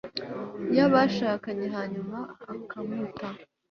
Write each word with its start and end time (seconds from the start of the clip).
y'abashakanye, 0.75 1.67
hanyuma 1.77 2.17
akamuta 2.55 3.27